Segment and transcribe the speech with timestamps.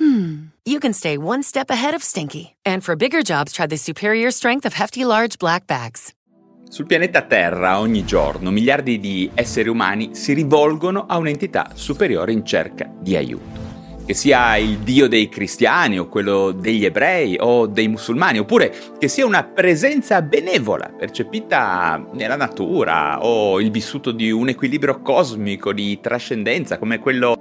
[0.00, 2.56] hmm, you can stay one step ahead of stinky.
[2.64, 6.12] And for bigger jobs, try the superior strength of Hefty Large Black Bags.
[6.68, 12.44] Sul pianeta Terra ogni giorno miliardi di esseri umani si rivolgono a un'entità superiore in
[12.46, 13.70] cerca di aiuto
[14.10, 19.06] che sia il Dio dei cristiani o quello degli ebrei o dei musulmani, oppure che
[19.06, 26.00] sia una presenza benevola percepita nella natura o il vissuto di un equilibrio cosmico di
[26.00, 27.36] trascendenza come quello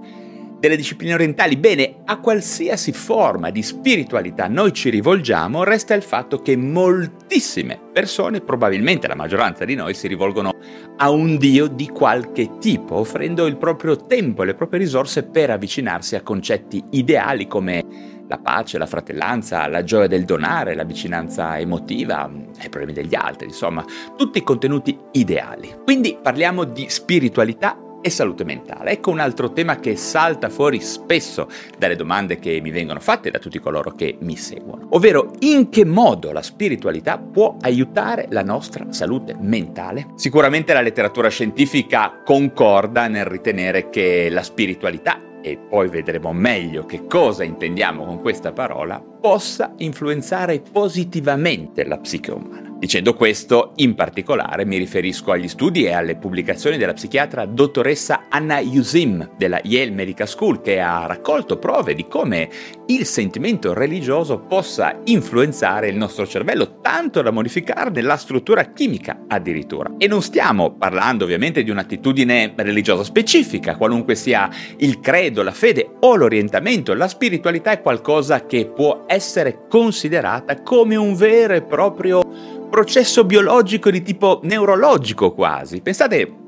[0.59, 1.55] delle discipline orientali.
[1.55, 8.41] Bene, a qualsiasi forma di spiritualità noi ci rivolgiamo, resta il fatto che moltissime persone,
[8.41, 10.53] probabilmente la maggioranza di noi, si rivolgono
[10.97, 15.49] a un Dio di qualche tipo, offrendo il proprio tempo e le proprie risorse per
[15.49, 21.57] avvicinarsi a concetti ideali come la pace, la fratellanza, la gioia del donare, la vicinanza
[21.57, 22.29] emotiva,
[22.63, 23.83] i problemi degli altri, insomma,
[24.15, 25.73] tutti contenuti ideali.
[25.83, 28.91] Quindi parliamo di spiritualità e salute mentale.
[28.91, 31.47] Ecco un altro tema che salta fuori spesso
[31.77, 35.85] dalle domande che mi vengono fatte da tutti coloro che mi seguono, ovvero in che
[35.85, 40.07] modo la spiritualità può aiutare la nostra salute mentale?
[40.15, 47.05] Sicuramente la letteratura scientifica concorda nel ritenere che la spiritualità e poi vedremo meglio che
[47.07, 52.68] cosa intendiamo con questa parola, possa influenzare positivamente la psiche umana.
[52.79, 58.59] Dicendo questo, in particolare mi riferisco agli studi e alle pubblicazioni della psichiatra dottoressa Anna
[58.59, 62.49] Yusim della Yale Medical School che ha raccolto prove di come
[62.85, 69.91] il sentimento religioso possa influenzare il nostro cervello tanto da modificarne la struttura chimica addirittura.
[69.97, 75.95] E non stiamo parlando ovviamente di un'attitudine religiosa specifica, qualunque sia il credo, la fede
[75.99, 82.57] o l'orientamento, la spiritualità è qualcosa che può essere considerata come un vero e proprio
[82.69, 85.81] processo biologico di tipo neurologico quasi.
[85.81, 86.47] Pensate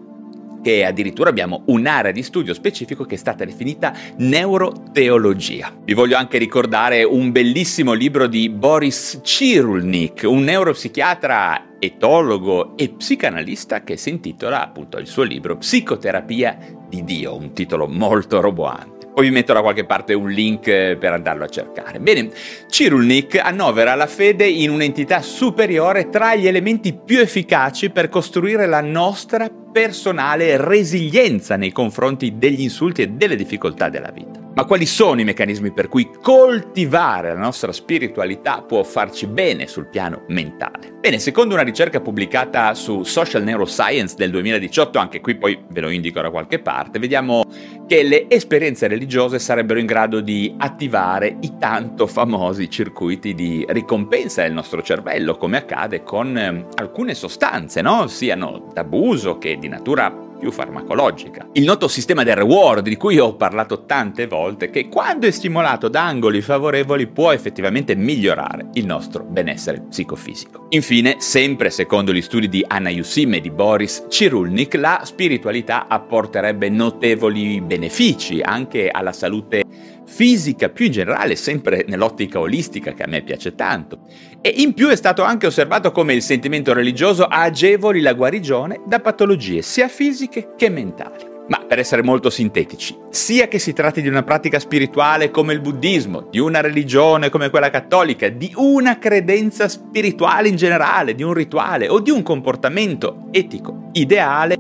[0.62, 5.74] che addirittura abbiamo un'area di studio specifico che è stata definita neuroteologia.
[5.84, 13.84] Vi voglio anche ricordare un bellissimo libro di Boris Cyrulnik, un neuropsichiatra etologo e psicanalista
[13.84, 16.58] che si intitola appunto il suo libro Psicoterapia
[16.88, 19.01] di Dio, un titolo molto roboante.
[19.14, 22.00] Poi vi metto da qualche parte un link eh, per andarlo a cercare.
[22.00, 22.30] Bene,
[22.68, 28.82] Cyrulnik annovera la fede in un'entità superiore tra gli elementi più efficaci per costruire la
[28.82, 34.41] nostra personale resilienza nei confronti degli insulti e delle difficoltà della vita.
[34.54, 39.88] Ma quali sono i meccanismi per cui coltivare la nostra spiritualità può farci bene sul
[39.88, 40.92] piano mentale?
[41.00, 45.90] Bene, secondo una ricerca pubblicata su Social Neuroscience del 2018, anche qui poi ve lo
[45.90, 47.44] indico da qualche parte, vediamo
[47.88, 54.42] che le esperienze religiose sarebbero in grado di attivare i tanto famosi circuiti di ricompensa
[54.42, 58.08] del nostro cervello, come accade con eh, alcune sostanze, no?
[58.08, 61.50] siano d'abuso che di natura più farmacologica.
[61.54, 65.88] Il noto sistema del reward, di cui ho parlato tante volte, che quando è stimolato
[65.88, 70.66] da angoli favorevoli può effettivamente migliorare il nostro benessere psicofisico.
[70.70, 76.70] Infine, sempre secondo gli studi di Anna Yusim e di Boris Cyrulnik, la spiritualità apporterebbe
[76.70, 79.64] notevoli benefici anche alla salute
[80.12, 84.00] fisica più in generale, sempre nell'ottica olistica che a me piace tanto.
[84.42, 89.00] E in più è stato anche osservato come il sentimento religioso agevoli la guarigione da
[89.00, 91.30] patologie sia fisiche che mentali.
[91.48, 95.62] Ma per essere molto sintetici, sia che si tratti di una pratica spirituale come il
[95.62, 101.34] buddismo, di una religione come quella cattolica, di una credenza spirituale in generale, di un
[101.34, 104.58] rituale o di un comportamento etico ideale,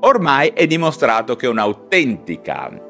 [0.00, 2.85] ormai è dimostrato che un'autentica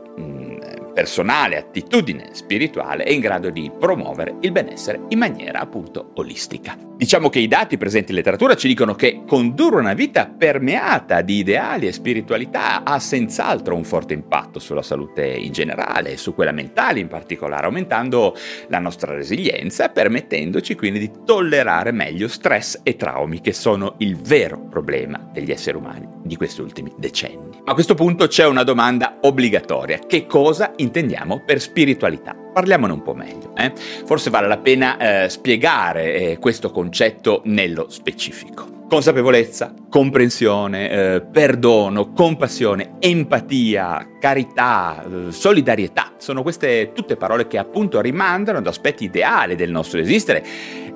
[0.97, 6.87] personale attitudine spirituale è in grado di promuovere il benessere in maniera appunto olistica.
[6.97, 11.35] Diciamo che i dati presenti in letteratura ci dicono che condurre una vita permeata di
[11.35, 16.53] ideali e spiritualità ha senz'altro un forte impatto sulla salute in generale e su quella
[16.53, 18.35] mentale in particolare, aumentando
[18.69, 24.59] la nostra resilienza, permettendoci quindi di tollerare meglio stress e traumi che sono il vero
[24.59, 27.61] problema degli esseri umani di questi ultimi decenni.
[27.67, 29.99] A questo punto c'è una domanda obbligatoria.
[29.99, 32.35] Che cosa intendiamo per spiritualità?
[32.35, 33.55] Parliamone un po' meglio.
[33.57, 33.73] Eh?
[34.05, 38.85] Forse vale la pena eh, spiegare eh, questo concetto nello specifico.
[38.89, 48.01] Consapevolezza, comprensione, eh, perdono, compassione, empatia, carità, eh, solidarietà, sono queste tutte parole che appunto
[48.01, 50.45] rimandano ad aspetti ideali del nostro esistere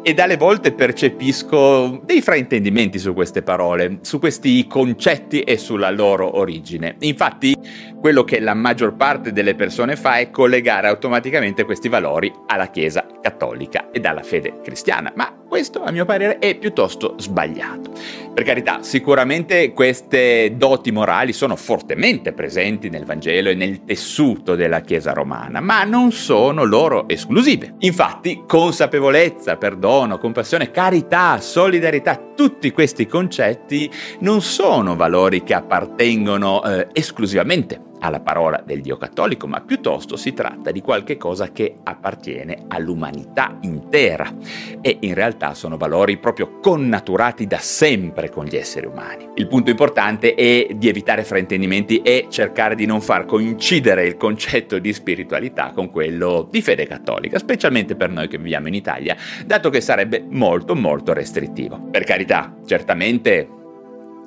[0.02, 6.38] e dalle volte percepisco dei fraintendimenti su queste parole, su questi concetti e sulla loro
[6.38, 6.96] origine.
[7.00, 7.54] Infatti,
[8.00, 13.05] quello che la maggior parte delle persone fa è collegare automaticamente questi valori alla Chiesa
[13.20, 17.93] cattolica e alla fede cristiana, ma questo a mio parere è piuttosto sbagliato.
[18.32, 24.81] Per carità, sicuramente queste doti morali sono fortemente presenti nel Vangelo e nel tessuto della
[24.81, 27.75] Chiesa romana, ma non sono loro esclusive.
[27.81, 36.87] Infatti, consapevolezza, perdono, compassione, carità, solidarietà, tutti questi concetti non sono valori che appartengono eh,
[36.93, 42.64] esclusivamente alla parola del Dio cattolico, ma piuttosto si tratta di qualche cosa che appartiene
[42.69, 44.32] all'umanità intera
[44.81, 49.29] e in realtà sono valori proprio connaturati da sempre con gli esseri umani.
[49.35, 54.79] Il punto importante è di evitare fraintendimenti e cercare di non far coincidere il concetto
[54.79, 59.70] di spiritualità con quello di fede cattolica, specialmente per noi che viviamo in Italia, dato
[59.70, 61.79] che sarebbe molto molto restrittivo.
[61.91, 63.58] Per carità, certamente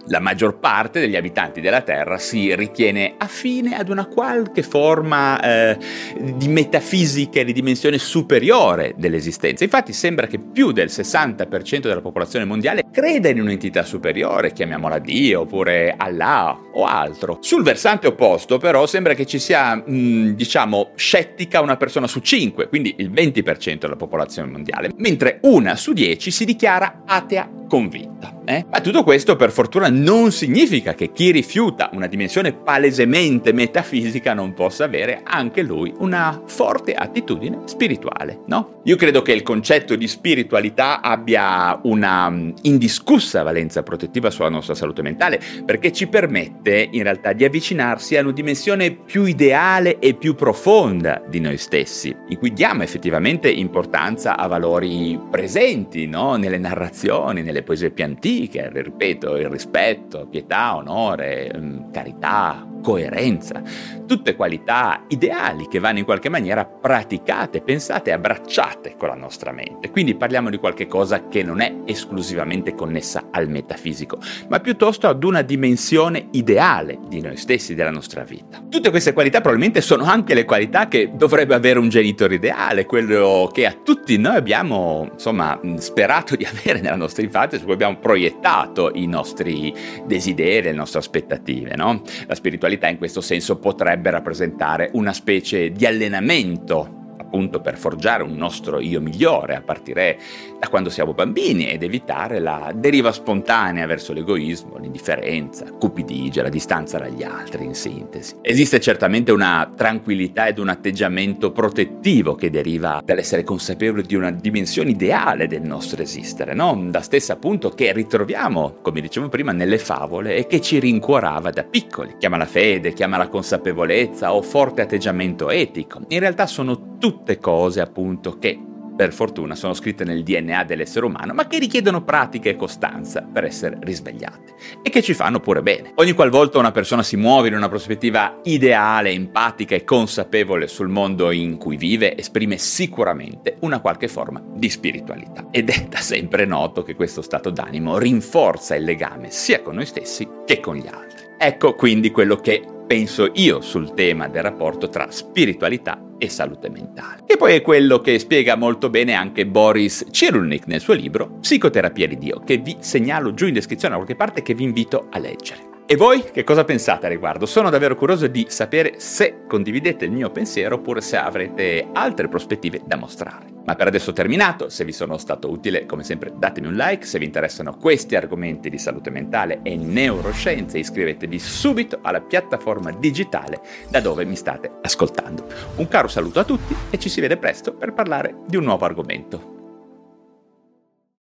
[0.07, 5.77] la maggior parte degli abitanti della Terra si ritiene affine ad una qualche forma eh,
[6.19, 9.63] di metafisica di dimensione superiore dell'esistenza.
[9.63, 15.41] Infatti sembra che più del 60% della popolazione mondiale creda in un'entità superiore, chiamiamola Dio
[15.41, 17.37] oppure Allah o altro.
[17.41, 22.19] Sul versante opposto però sembra che ci sia, mh, mm, diciamo, scettica una persona su
[22.19, 28.41] 5, quindi il 20% della popolazione mondiale, mentre una su 10 si dichiara atea convinta.
[28.45, 28.65] Eh?
[28.69, 34.53] Ma tutto questo per fortuna non significa che chi rifiuta una dimensione palesemente metafisica non
[34.53, 38.81] possa avere anche lui una forte attitudine spirituale, no?
[38.85, 44.75] Io credo che il concetto di spiritualità abbia una mm, indiscussa valenza protettiva sulla nostra
[44.75, 50.15] salute mentale perché ci permette in realtà di avvicinarsi a una dimensione più ideale e
[50.15, 56.35] più profonda di noi stessi, in cui diamo effettivamente importanza a valori presenti no?
[56.35, 59.82] nelle narrazioni, nelle poesie più antiche, ripeto, il rispetto,
[60.29, 63.61] pietà, onore, mm, carità, coerenza,
[64.05, 69.51] tutte qualità ideali che vanno in qualche maniera praticate, pensate e abbracciate con la nostra
[69.51, 69.89] mente.
[69.89, 74.19] Quindi parliamo di qualche cosa che non è esclusivamente connessa al metafisico,
[74.49, 78.61] ma piuttosto ad una dimensione ideale di noi stessi, della nostra vita.
[78.69, 83.49] Tutte queste qualità probabilmente sono anche le qualità che dovrebbe avere un genitore ideale, quello
[83.53, 87.97] che a tutti noi abbiamo, insomma, sperato di avere nella nostra infanzia, su cui abbiamo
[87.97, 89.73] proiettato i nostri
[90.05, 92.01] desideri, le nostre aspettative, no?
[92.27, 97.01] La spiritualità spiritualità in questo senso potrebbe rappresentare una specie di allenamento
[97.33, 100.19] appunto per forgiare un nostro io migliore a partire
[100.59, 106.99] da quando siamo bambini ed evitare la deriva spontanea verso l'egoismo, l'indifferenza, cupidigia, la distanza
[106.99, 108.35] dagli altri in sintesi.
[108.41, 114.91] Esiste certamente una tranquillità ed un atteggiamento protettivo che deriva dall'essere consapevoli di una dimensione
[114.91, 116.87] ideale del nostro esistere, no?
[116.91, 121.63] La stessa appunto che ritroviamo, come dicevo prima, nelle favole e che ci rincuorava da
[121.63, 122.15] piccoli.
[122.19, 126.01] Chiama la fede, chiama la consapevolezza o forte atteggiamento etico.
[126.09, 128.57] In realtà sono tutte cose appunto che
[128.95, 133.43] per fortuna sono scritte nel DNA dell'essere umano, ma che richiedono pratica e costanza per
[133.43, 135.91] essere risvegliate e che ci fanno pure bene.
[135.95, 141.29] Ogni qualvolta una persona si muove in una prospettiva ideale, empatica e consapevole sul mondo
[141.31, 145.47] in cui vive, esprime sicuramente una qualche forma di spiritualità.
[145.51, 149.85] Ed è da sempre noto che questo stato d'animo rinforza il legame sia con noi
[149.85, 151.21] stessi che con gli altri.
[151.37, 157.23] Ecco quindi quello che penso io sul tema del rapporto tra spiritualità e salute mentale.
[157.25, 162.07] E poi è quello che spiega molto bene anche Boris Cyrulnik nel suo libro Psicoterapia
[162.07, 165.17] di Dio, che vi segnalo giù in descrizione da qualche parte che vi invito a
[165.17, 165.72] leggere.
[165.85, 167.45] E voi che cosa pensate a riguardo?
[167.45, 172.81] Sono davvero curioso di sapere se condividete il mio pensiero oppure se avrete altre prospettive
[172.85, 173.47] da mostrare.
[173.65, 177.05] Ma per adesso ho terminato, se vi sono stato utile come sempre datemi un like,
[177.05, 183.61] se vi interessano questi argomenti di salute mentale e neuroscienze iscrivetevi subito alla piattaforma digitale
[183.89, 185.45] da dove mi state ascoltando.
[185.75, 188.85] Un caro saluto a tutti e ci si vede presto per parlare di un nuovo
[188.85, 189.62] argomento.